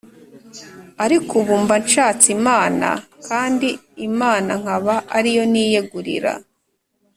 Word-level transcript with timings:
Ariko 1.05 1.31
ubu 1.41 1.53
mbasnhatse 1.63 2.27
imana, 2.37 2.89
kandi 3.27 3.67
imanankaba 4.07 4.95
ariyo 5.17 5.43
niyegurira 5.51 6.33